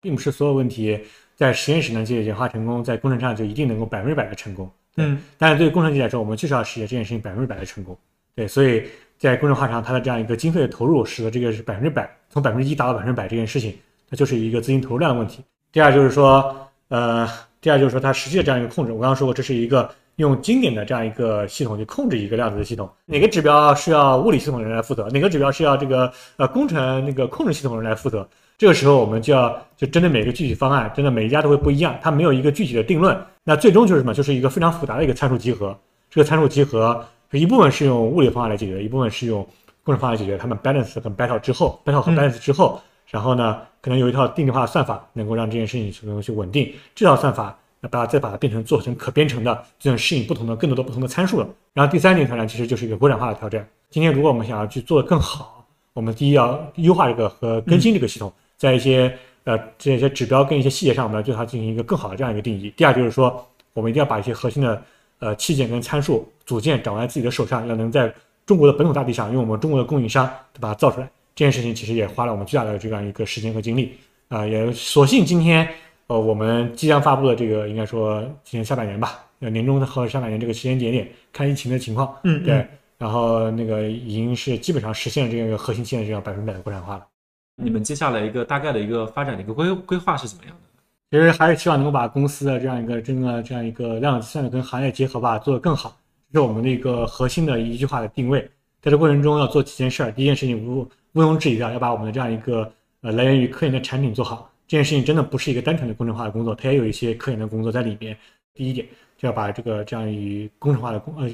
[0.01, 0.97] 并不是所有问题
[1.35, 4.71] 在实验室能解决化成功，在工程上就一定能够百分之百的成功。
[4.95, 7.97] 嗯，但是对于工程界来说，我们就是要实现这件事情百分之百的成功。
[8.33, 8.83] 对，所以
[9.19, 13.77] 在工程化上，它的这样一个经费的投入，使得这个是百分之百，从百分之一达到百分之百这件事情，
[14.09, 15.43] 它就是一个资金投入量的问题。
[15.73, 16.55] 第二就是说，
[16.87, 17.27] 呃，
[17.59, 28.27] 第二就是说它实际的这样一个控制，我刚刚说过，这是一个用经典的这样一个系统去控制一个量子的系统，哪个指标是要物理系统人来负责，哪个指标是要这个呃工程那个控制系统人来负责。
[28.57, 33.17] 这个时候，我们就要就针对每个具体方案，真的每一家都会不一样，它没有一个具体的定论。
[33.43, 34.13] 那最终就是什么？
[34.13, 35.77] 就是一个非常复杂的一个参数集合。
[36.09, 37.05] 这个参数集合
[37.37, 39.45] 一部分是用物理方法来解决，一部分是用
[39.83, 40.37] 工程方法来解决。
[40.37, 46.73] 他们 balance 和 battle 之后，battle 和嗯 balance 之后，然后呢，可能有一套定制化的算法，能够让这件事情能够去稳定。
[46.95, 51.47] 这套算法，那把它再把它变成做成可编程的，就能适应不同的更多的不同的参数了。
[51.73, 53.67] 然后第三点挑战其实就是一个国产化的挑战。
[53.89, 62.71] 今天如果我们想要去做得更好，我们第一要优化这个和更新这个系统，在一些呃这些指标跟一些细节上，我们要对它进行一个更好的这样一个定义。
[62.77, 64.81] 第二就是说，我们一定要把一些核心的
[65.19, 68.13] 呃器件跟参数组件掌握在自己的手上，要能在
[68.45, 70.29] 中国的本土大地上，用我们中国的供应商
[70.59, 71.09] 把它造出来。
[71.35, 73.93] 这件事情其实也花了我们巨大的这样一个时间和精力
[74.27, 75.67] 啊、也所幸今天
[76.05, 82.67] 呃我们即将发布的这个应该说今年下半年吧，呃年终和下半年这个时间节点，看疫情的情况，嗯对，
[82.99, 87.07] 然后那个已经是基本上实现了这样一个核心器件这样百分百的国产化了。
[87.55, 90.68] 你们接下来一个大概的一个发展的一个规规划是怎么样的？
[91.11, 95.97] 其实还是希望能够把公司的这样一个真的这样一个量子计算的跟行业结合吧，做得更好，
[96.31, 98.39] 这是我们的一个核心的一句话的定位。
[98.81, 104.51] 在这过程中要做几件事儿，第一件事情毋毋庸置疑的要把我们的这样一个呃来源于科研的产品做好。
[104.67, 108.15] 这件事情真的不是一个单纯的工程化的工作，它也有一些科研的工作在里面。
[108.53, 108.85] 第一点
[109.17, 111.27] 就要把这个这样以工程化的工呃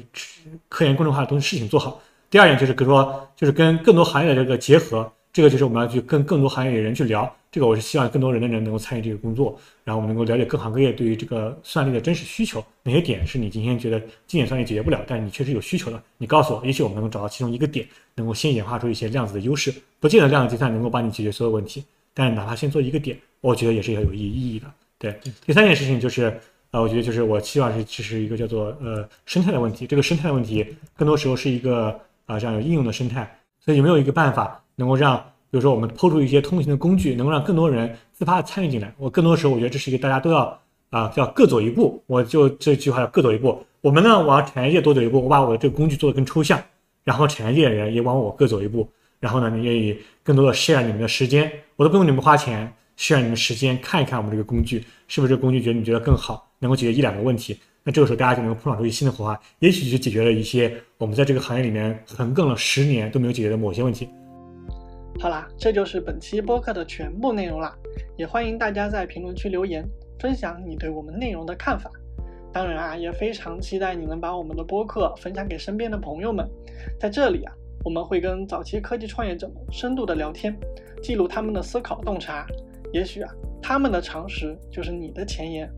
[0.70, 2.00] 科研工程化的东西事情做好。
[2.30, 7.30] 第二点就是跟说就是跟更多行业的这个结合，这个就是我们要去跟更多行业的人去聊。
[7.52, 19.70] 这个我是希望更多人的人能够参与这个工作，然后我们能够了解各行各业对于这个算力的真实需求，哪些点是你今天觉得经典算力解决不了，但是你确实有需求的，你告诉我，也许我们能够找到其中一个点，能够先演化出一些量子的优势。
[20.00, 24.66] 不见得量子计算能够帮你解决所有问题，但是哪怕先做一个点，我觉得也是要有意意义的。
[24.98, 26.34] 对，第三件事情就是，
[26.70, 35.16] 啊，我觉得就是我希望是这是一个叫做呃生态的问题，这个生态的问题更多时候是一个啊、这样有应用的生态，所以有没有一个办法能够让
[35.50, 38.92] 比如说，我们抛出一些通行的工具，能够让更多人自发的参与进来。
[38.98, 40.60] 我更多时候，我觉得这是一个大家都要
[40.90, 42.02] 啊，叫各走一步。
[42.06, 43.64] 我就这句话叫各走一步。
[43.80, 46.60] 我们呢，往产业界多走一步，我把我的这个工具做得更抽象，
[47.04, 48.88] 然后产业界的人也往我各走一步。
[49.20, 57.56] 然后呢，你愿意更多的 share 你们的时间，我都不用你们花钱，share 你们时间，看一看我们这个工具是不是这个工具觉得你觉得更好，能够解决一两个问题。
[57.82, 64.08] 那这个时候大家就能碰撞出一些新的火花，也许就解决了一些我们在这个行业里面横亘了十年都没有解决的某些问题。
[65.18, 67.74] 好啦，这就是本期播客的全部内容啦，
[68.16, 69.82] 也欢迎大家在评论区留言，
[70.20, 71.90] 分享你对我们内容的看法。
[72.52, 76.46] 当然啊，也非常期待你能把我们的播客分享给身边的朋友们。
[77.00, 77.52] 在这里啊，
[77.82, 80.54] 我们会跟早期科技创业者们深度的聊天，
[81.02, 82.46] 记录他们的思考洞察。
[82.92, 85.68] 也许啊，他们的常识就是你的前沿。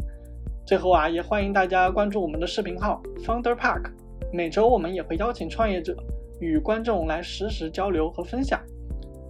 [0.66, 3.92] 最后啊，也欢迎大家关注我们的视频号 Founder Park，
[4.32, 5.96] 每周我们也会邀请创业者
[6.40, 8.60] 与观众来实时交流和分享。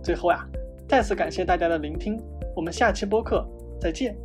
[0.02, 0.46] 最后呀、
[0.88, 2.20] 再次感谢大家的聆听，
[2.56, 3.46] 我们下期播客
[3.80, 4.16] 再见。